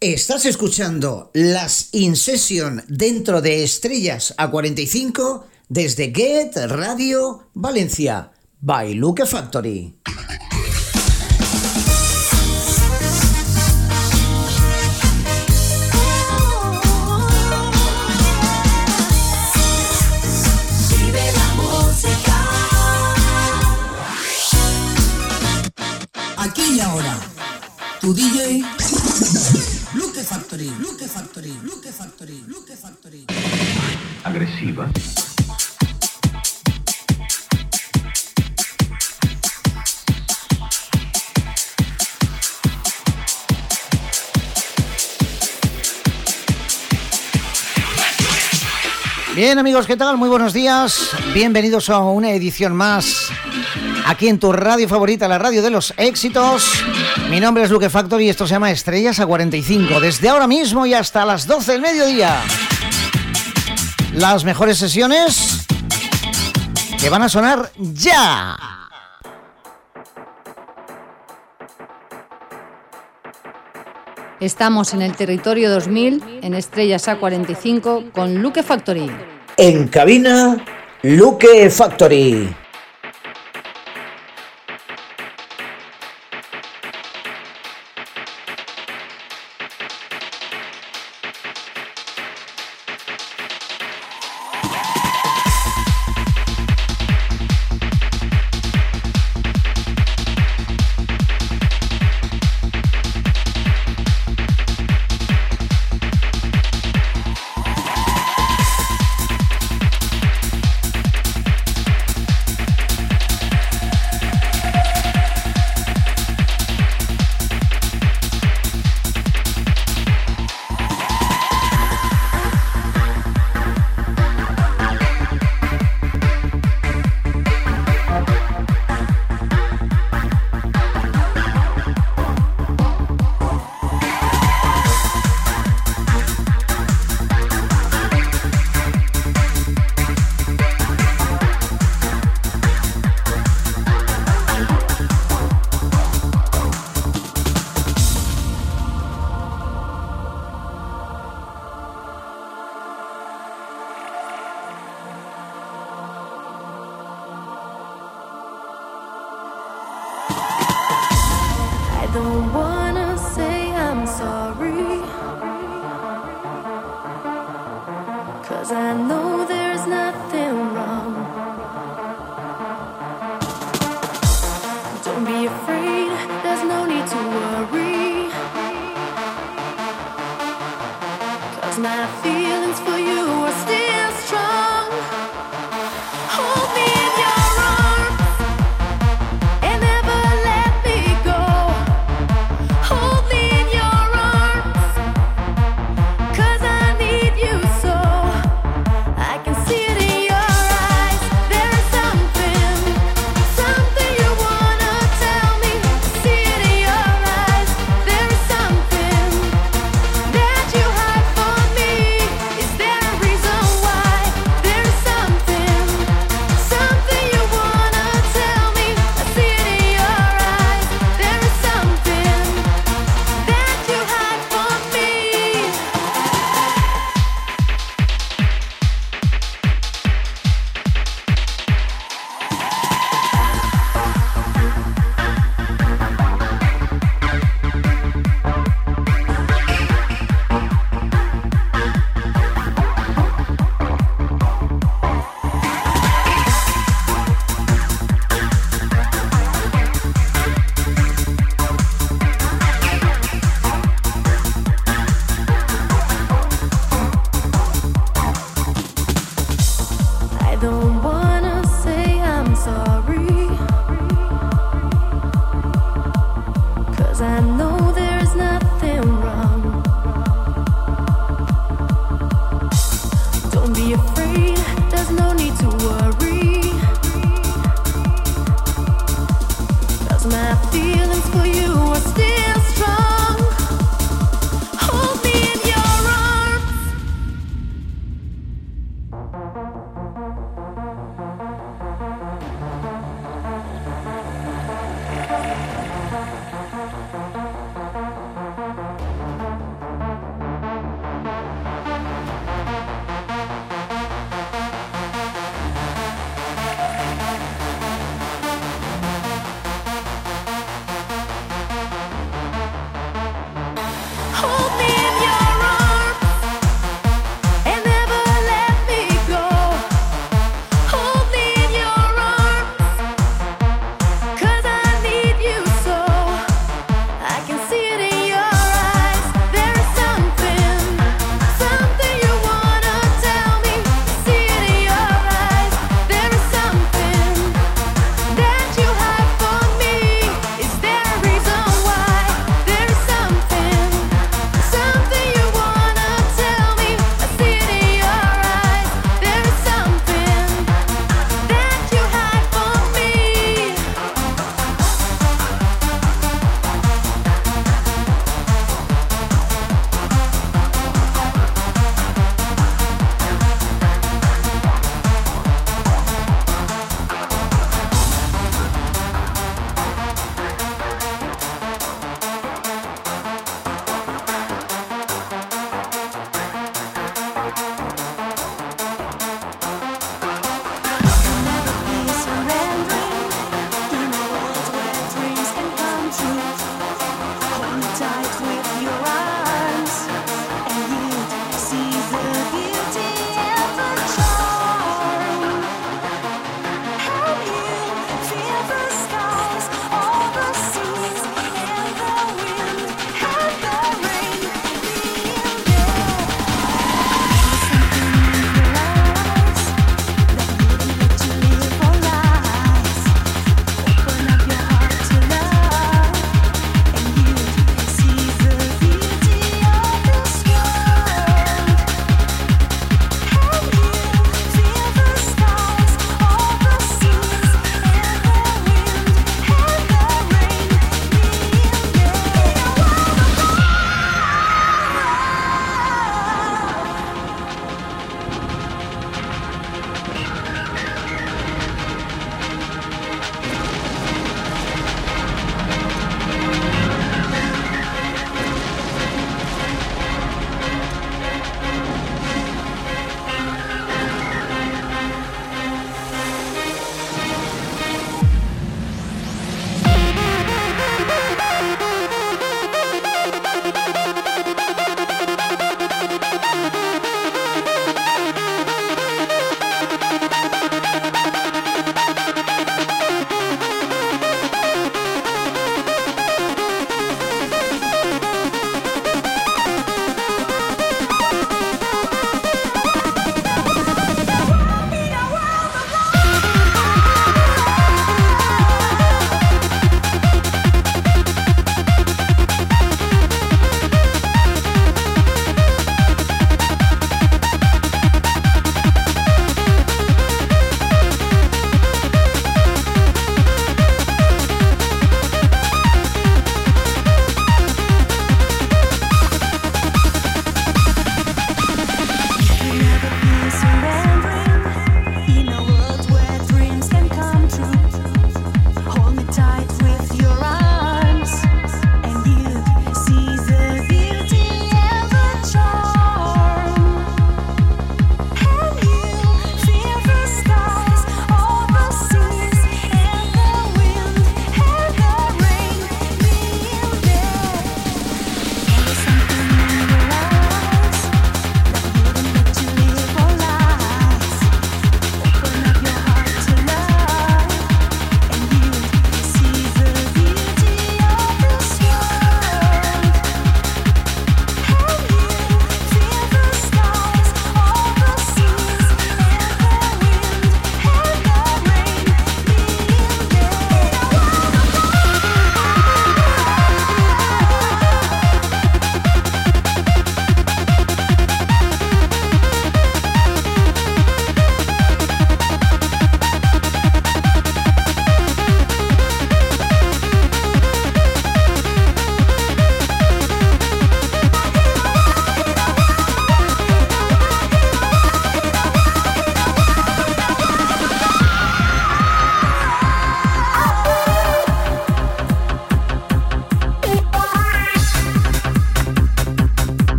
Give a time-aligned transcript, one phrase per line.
[0.00, 8.30] Estás escuchando las In Session dentro de Estrellas a 45 desde Get Radio Valencia
[8.60, 9.98] by Luke Factory.
[26.36, 27.18] Aquí y ahora,
[28.00, 28.47] tu DJ
[31.48, 33.26] Factory, Luke Factory, Luke Factory.
[34.24, 34.90] Agresiva.
[49.34, 50.18] Bien amigos, ¿qué tal?
[50.18, 51.10] Muy buenos días.
[51.32, 53.30] Bienvenidos a una edición más
[54.06, 56.82] aquí en tu radio favorita, la radio de los éxitos.
[57.30, 60.00] Mi nombre es Luke Factory y esto se llama Estrellas a 45.
[60.00, 62.40] Desde ahora mismo y hasta las 12 del mediodía.
[64.14, 65.66] Las mejores sesiones
[67.00, 68.56] que van a sonar ya.
[74.40, 79.10] Estamos en el territorio 2000, en Estrellas A45, con Luke Factory.
[79.56, 80.64] En cabina,
[81.02, 82.48] Luke Factory.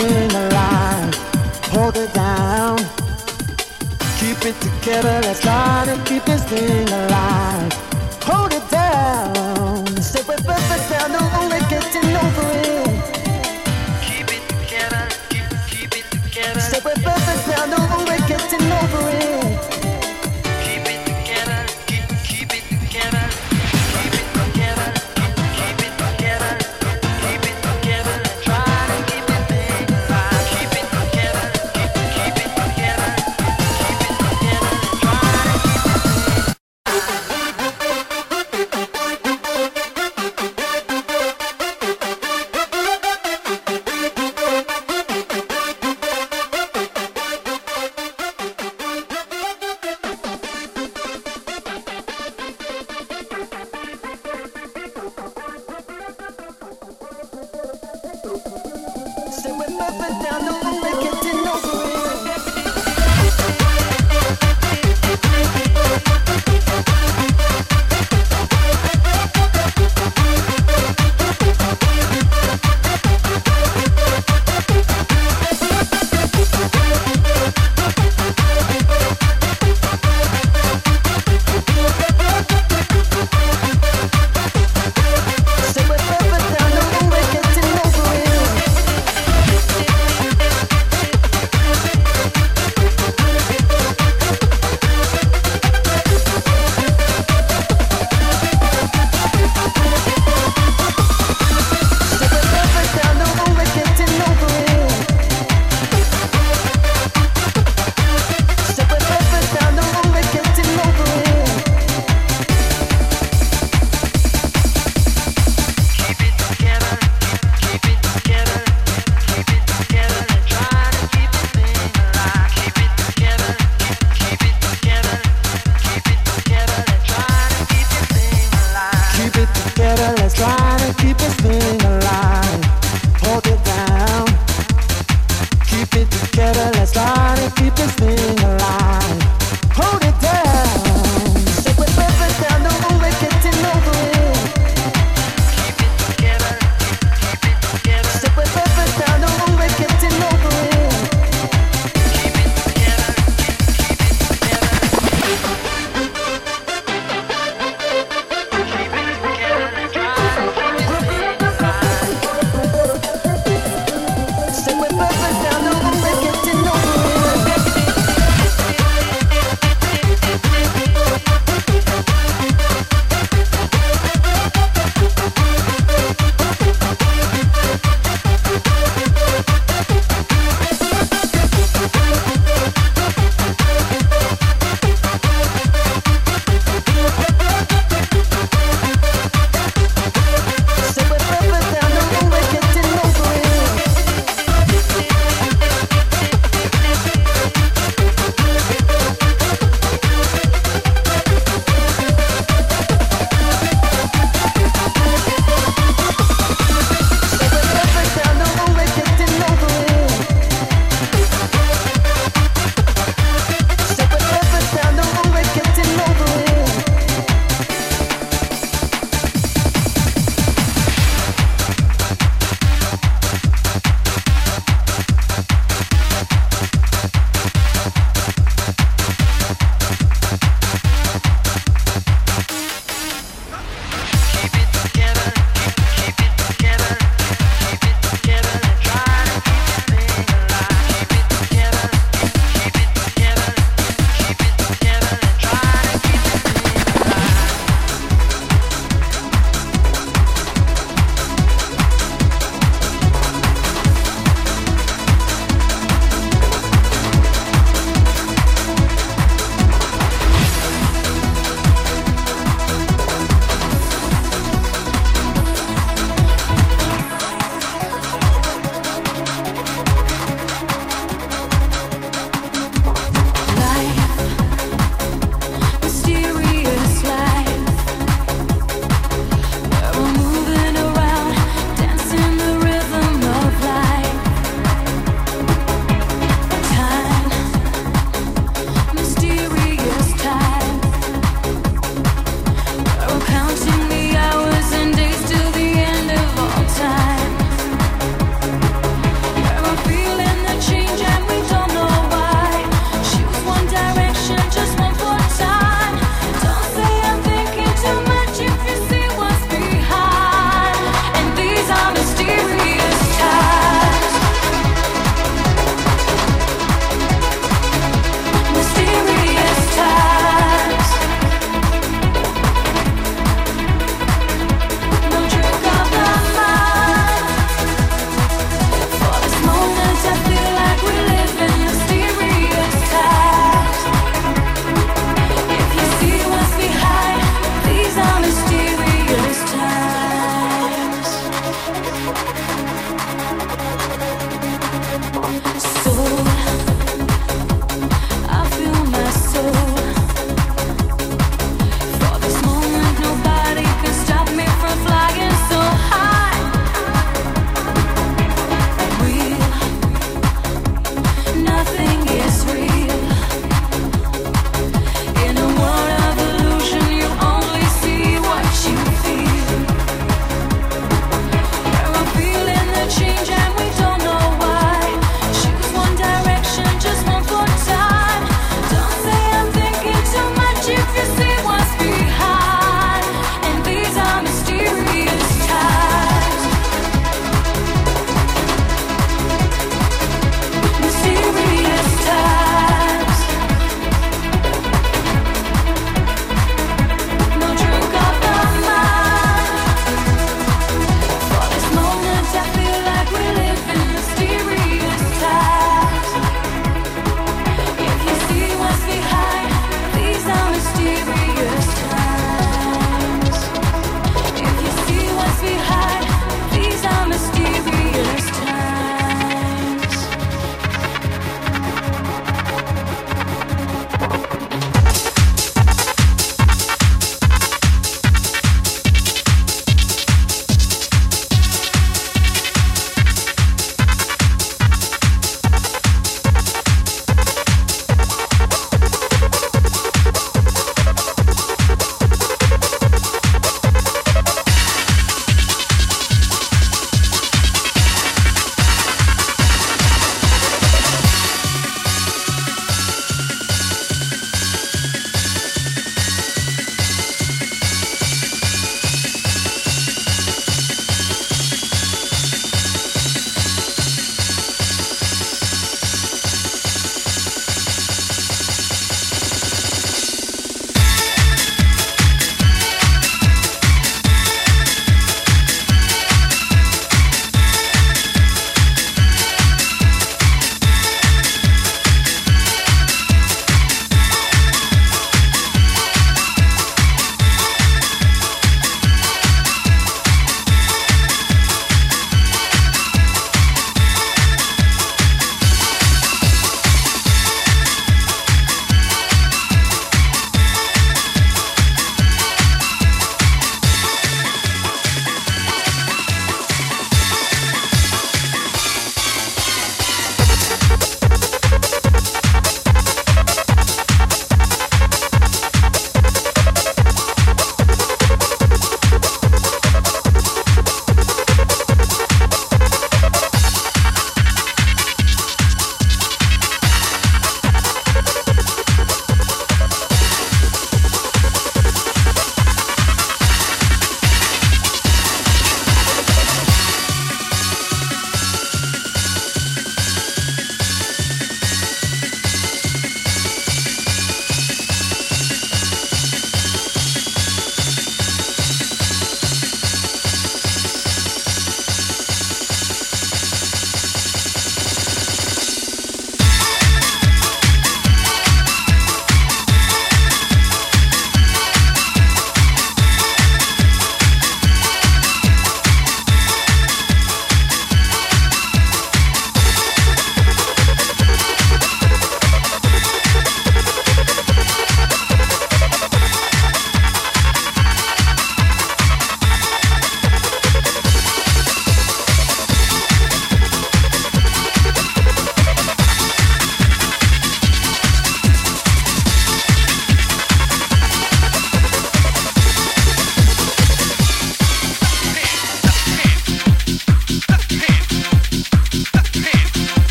[0.00, 0.54] in the.
[1.74, 2.78] Hold it down.
[4.20, 6.86] Keep it together, let's try to keep this thing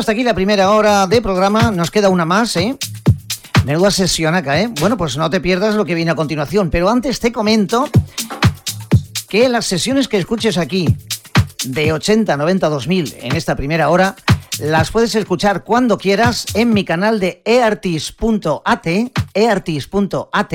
[0.00, 1.70] Hasta aquí la primera hora de programa.
[1.70, 2.74] Nos queda una más, ¿eh?
[3.66, 4.70] Menuda sesión acá, ¿eh?
[4.80, 6.70] Bueno, pues no te pierdas lo que viene a continuación.
[6.70, 7.86] Pero antes te comento
[9.28, 10.88] que las sesiones que escuches aquí,
[11.66, 14.16] de 80, 90, 2000, en esta primera hora,
[14.58, 18.86] las puedes escuchar cuando quieras en mi canal de eartis.at,
[19.34, 20.52] eartis.at,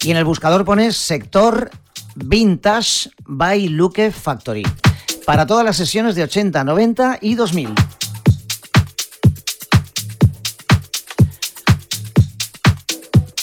[0.00, 1.70] y en el buscador pones sector
[2.16, 4.64] Vintage by Luke Factory
[5.28, 7.74] para todas las sesiones de 80, 90 y 2000.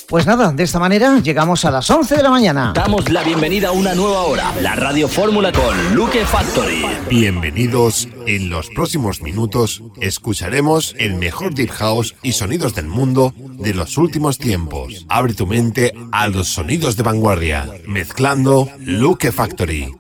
[0.08, 2.74] Pues nada, de esta manera llegamos a las 11 de la mañana.
[2.74, 6.84] Damos la bienvenida a una nueva hora, la Radio Fórmula con Luke Factory.
[7.08, 8.08] Bienvenidos.
[8.26, 14.00] En los próximos minutos escucharemos el mejor deep house y sonidos del mundo de los
[14.00, 15.06] últimos tiempos.
[15.08, 19.96] Abre tu mente a los sonidos de vanguardia, mezclando Luke Factory.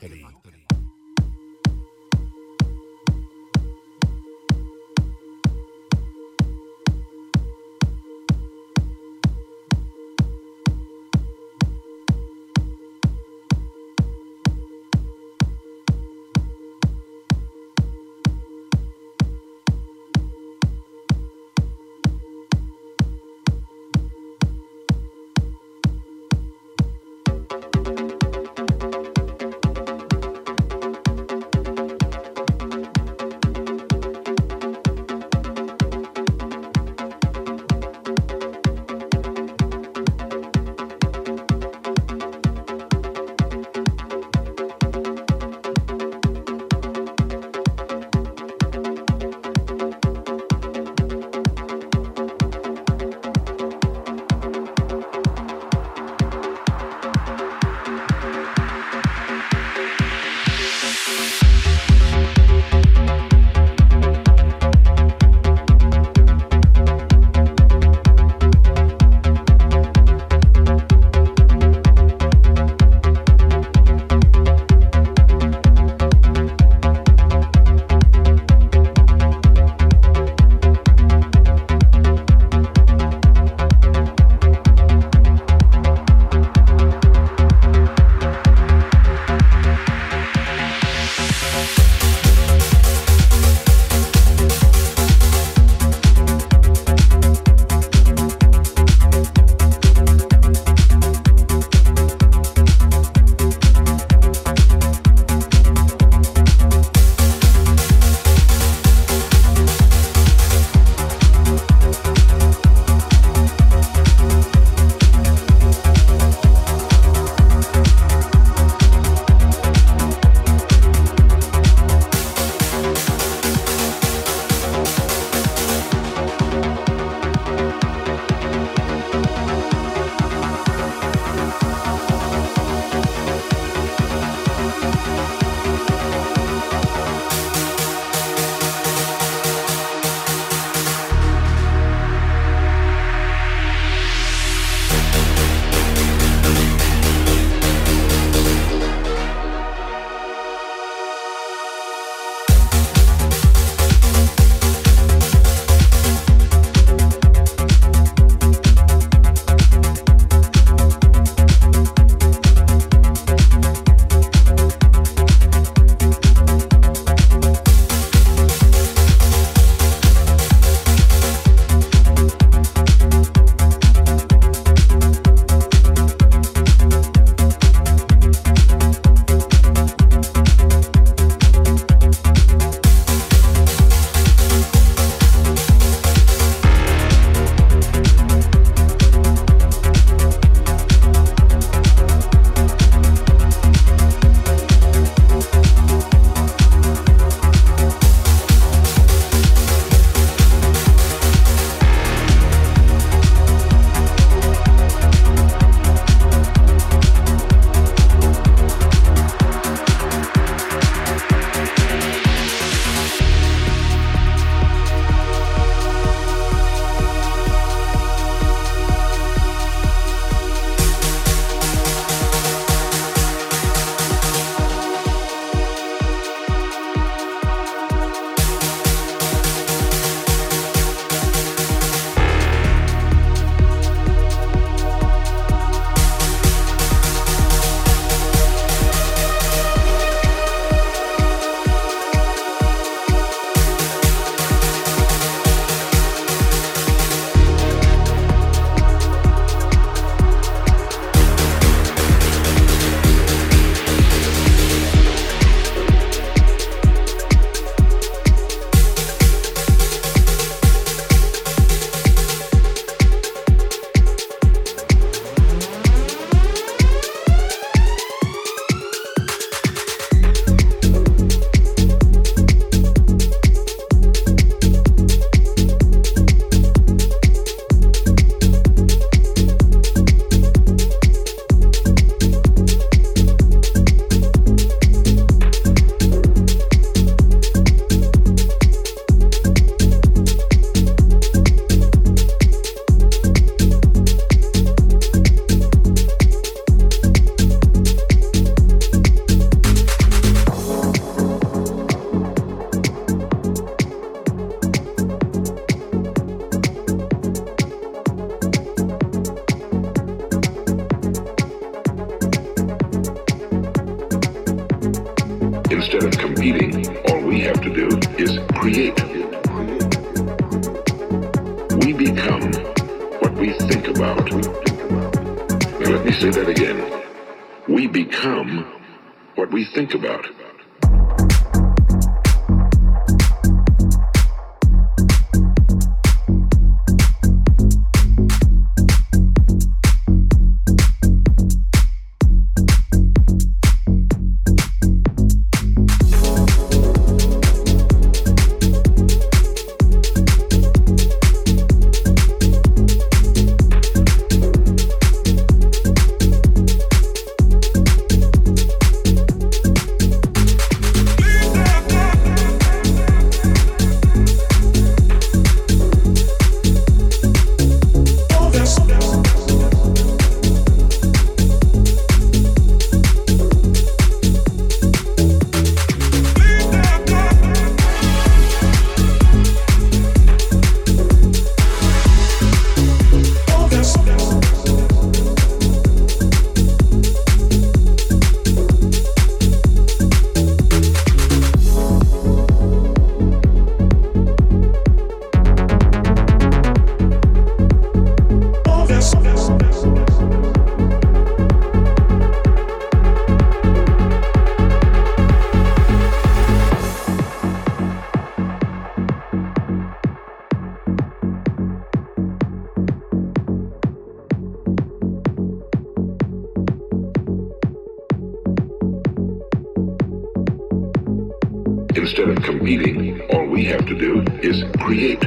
[421.96, 425.24] Instead of competing, all we have to do is create.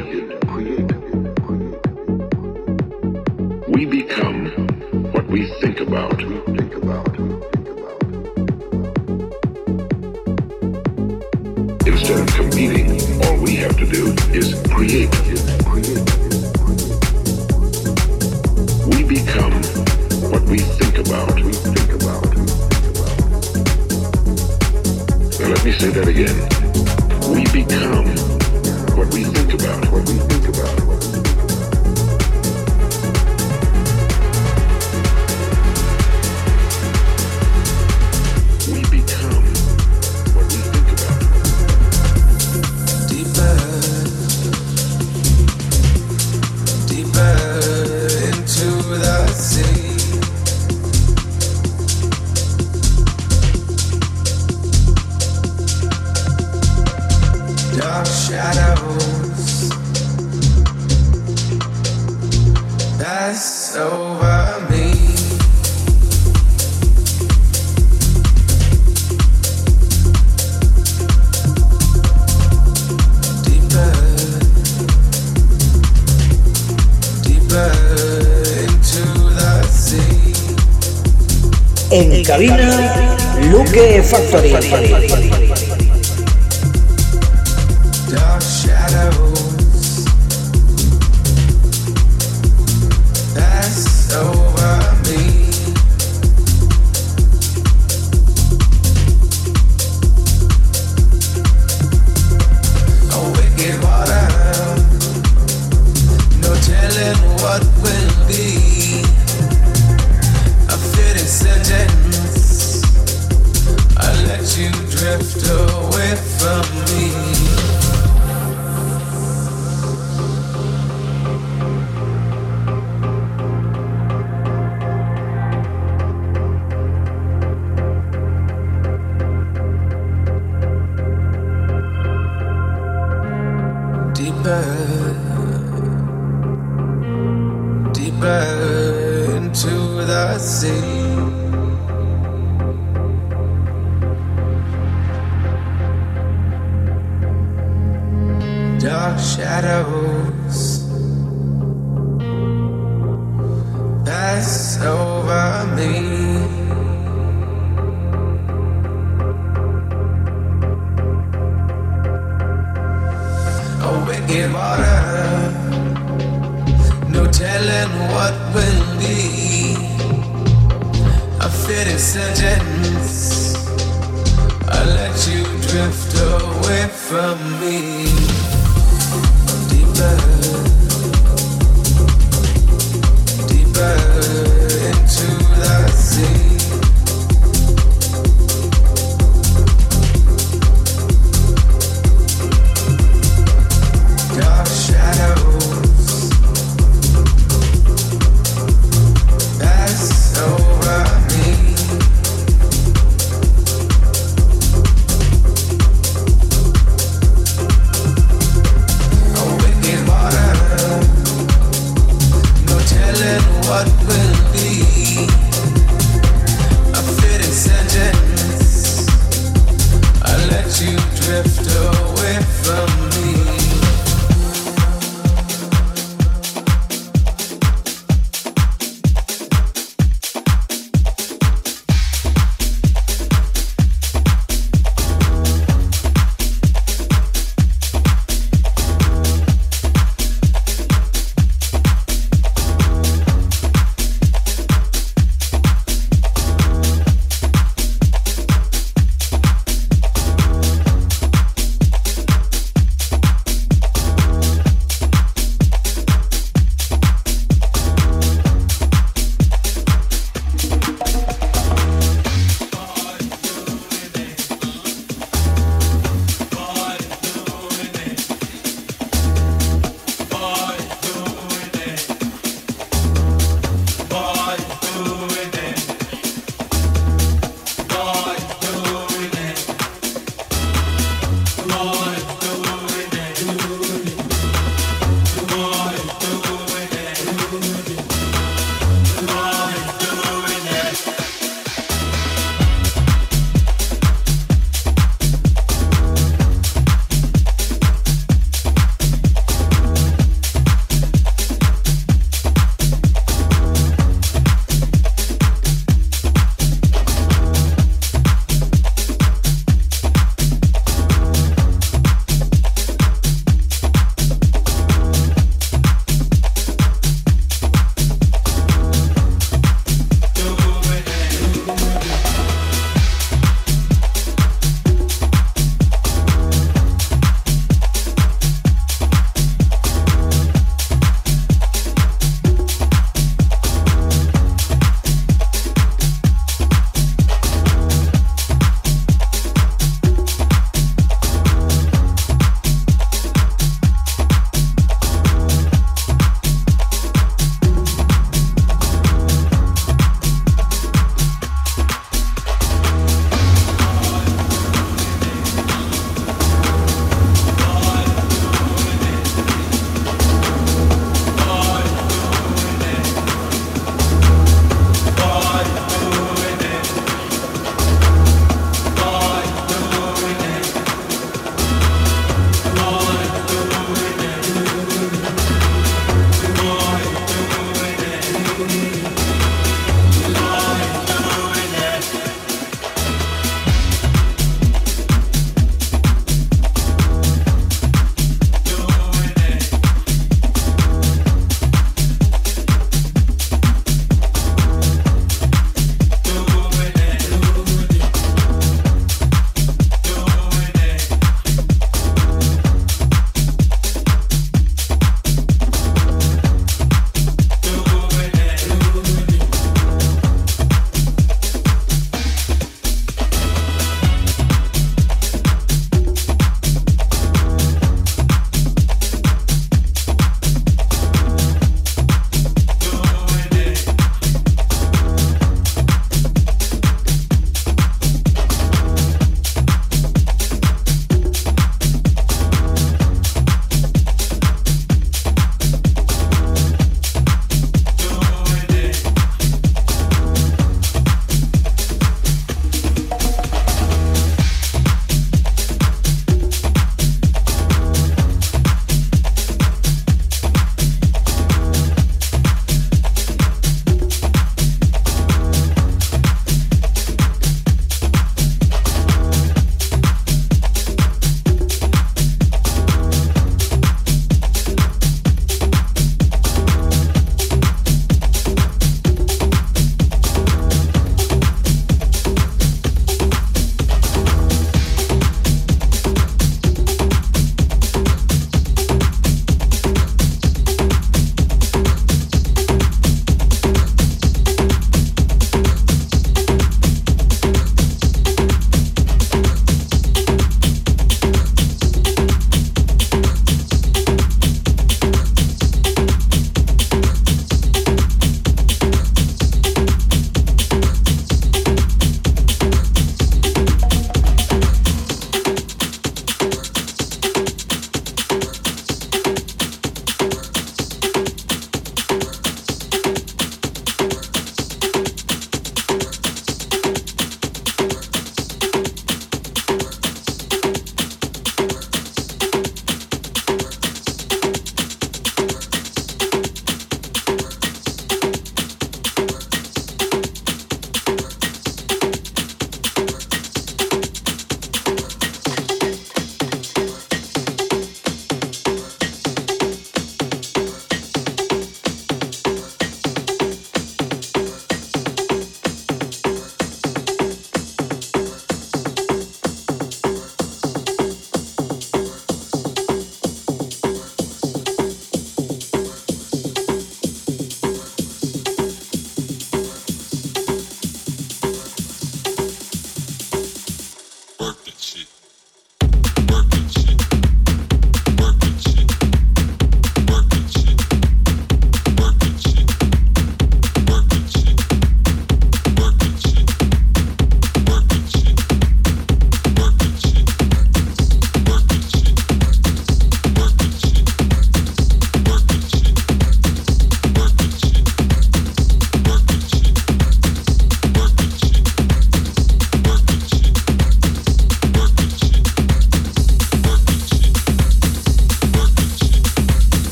[3.69, 4.47] We become
[5.13, 6.21] what we think about.
[11.87, 15.15] Instead of competing, all we have to do is create.
[18.93, 19.55] We become
[20.31, 21.35] what we think about.
[25.41, 26.58] Now let me say that again
[27.29, 28.07] we become
[28.97, 30.38] what we think about, what we think.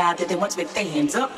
[0.00, 1.29] vibe that they want to be their hands up.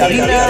[0.00, 0.49] cabina.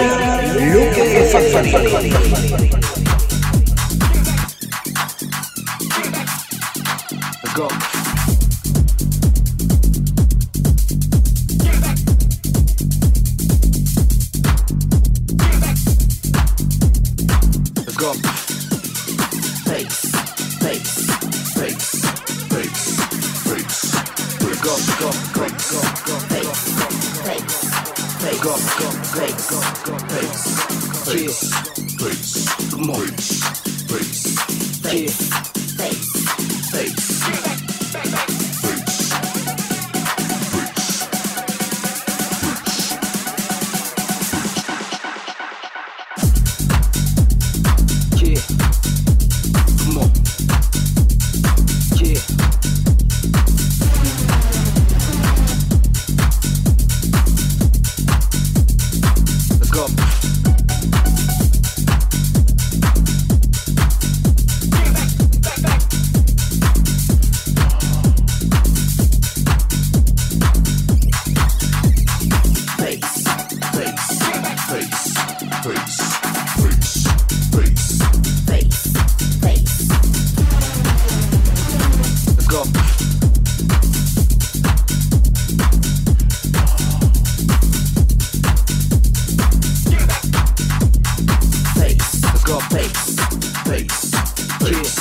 [92.51, 93.15] got bass,
[93.63, 94.11] bass,
[94.59, 95.00] bass.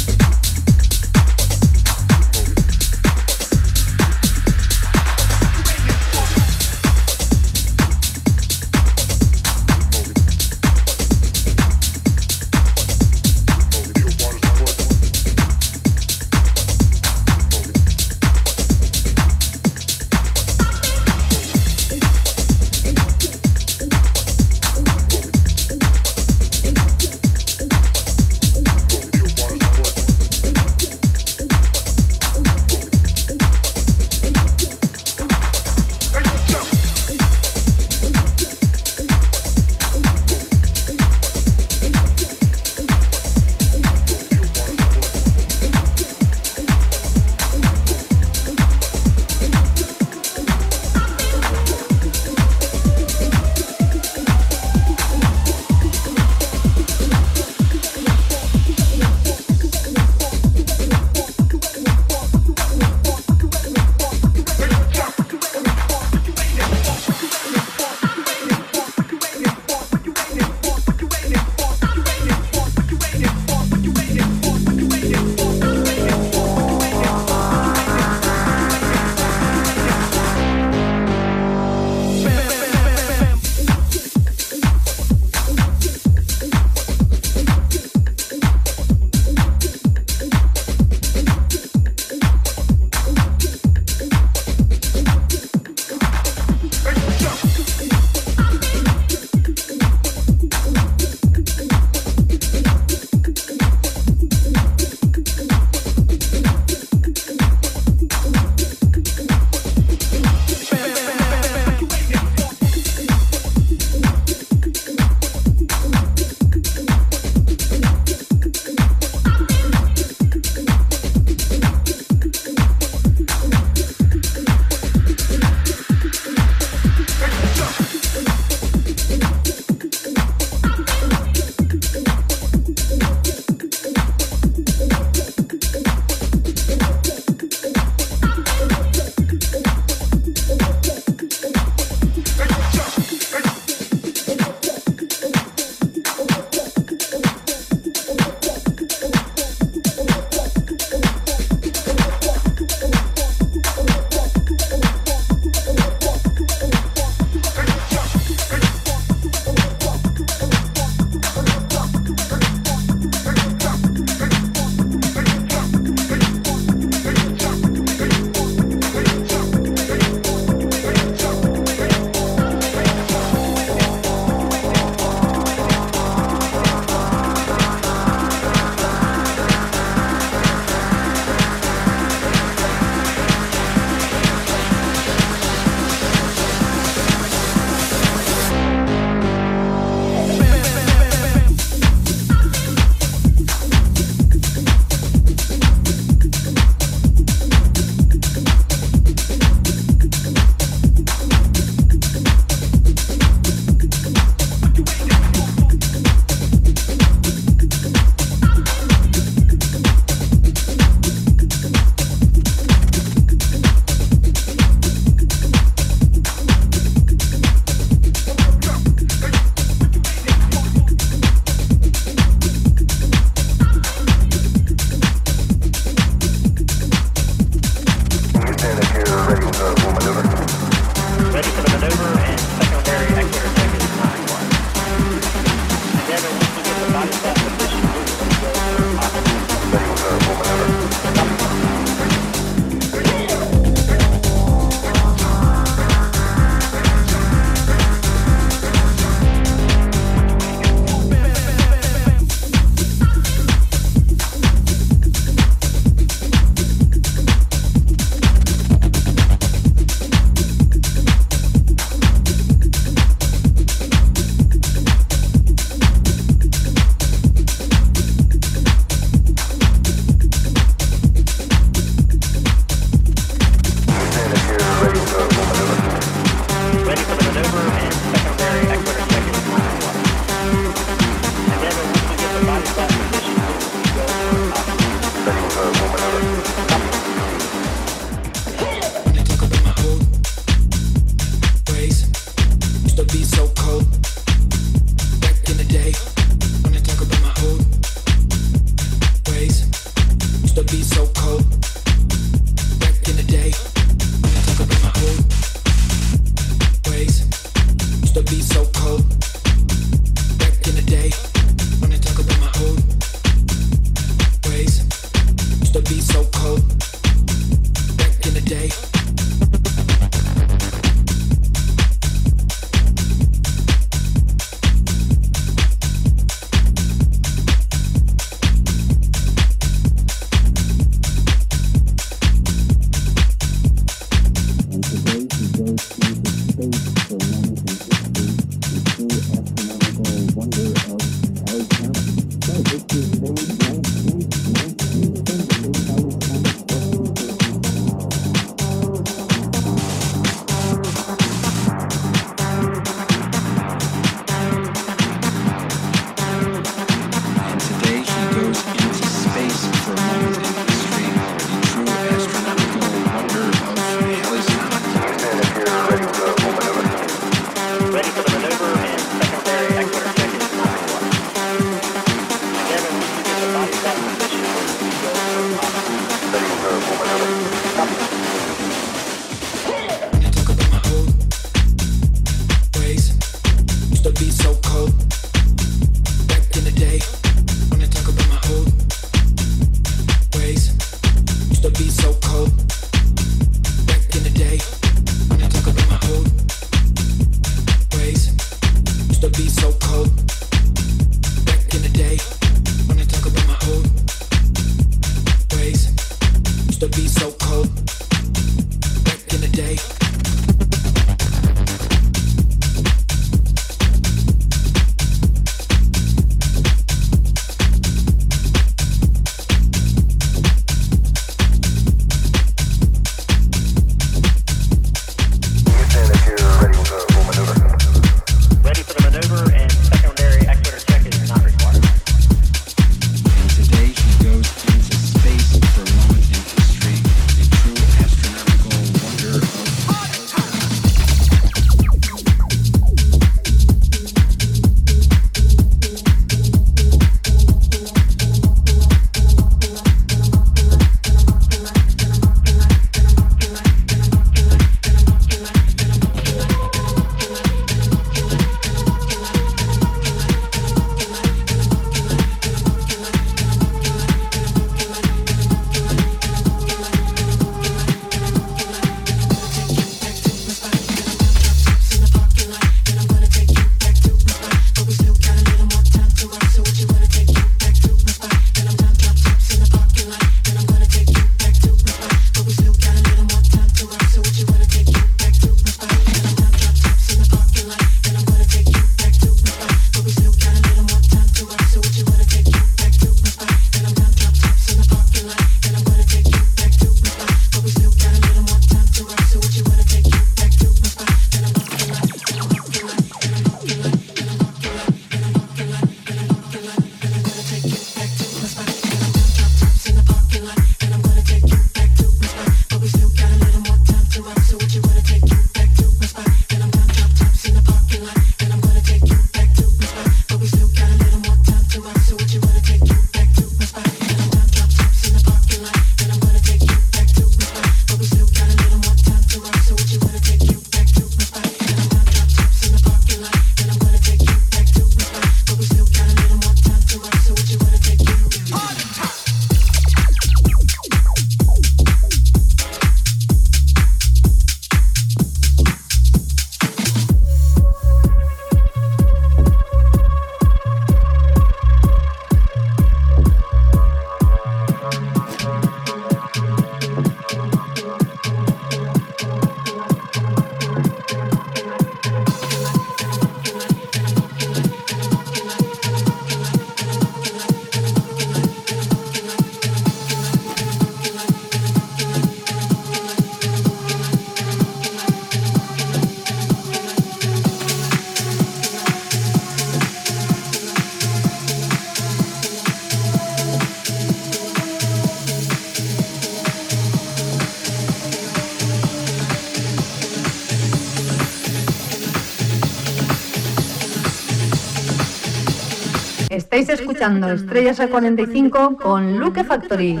[597.00, 600.00] Estrellas a 45 con Luke Factory.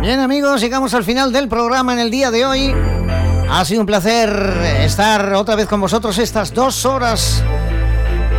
[0.00, 2.74] Bien amigos, llegamos al final del programa en el día de hoy.
[3.50, 4.30] Ha sido un placer
[4.80, 7.42] estar otra vez con vosotros estas dos horas.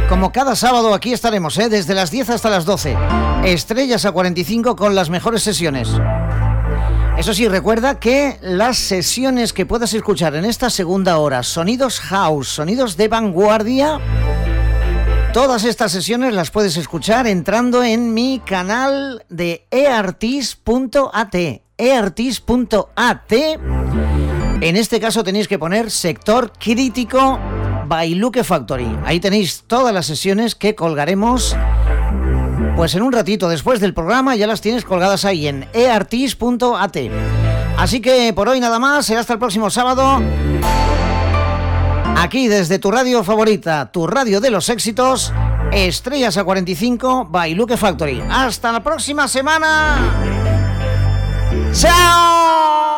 [0.10, 1.70] Como cada sábado aquí estaremos, ¿eh?
[1.70, 2.98] desde las 10 hasta las 12.
[3.44, 5.88] Estrellas a 45 con las mejores sesiones.
[7.20, 12.48] Eso sí, recuerda que las sesiones que puedas escuchar en esta segunda hora, sonidos house,
[12.48, 14.00] sonidos de vanguardia,
[15.34, 21.36] todas estas sesiones las puedes escuchar entrando en mi canal de eartis.at.
[21.78, 23.32] eartis.at.
[24.62, 27.40] En este caso tenéis que poner sector crítico
[27.88, 28.88] by Factory.
[29.06, 31.56] Ahí tenéis todas las sesiones que colgaremos
[32.76, 36.98] pues en un ratito después del programa ya las tienes colgadas ahí en eartis.at.
[37.78, 40.22] Así que por hoy nada más, será hasta el próximo sábado.
[42.22, 45.32] Aquí desde tu radio favorita, tu radio de los éxitos,
[45.72, 48.22] Estrellas a 45 by Luke Factory.
[48.30, 49.98] Hasta la próxima semana.
[51.72, 52.89] ¡Chao!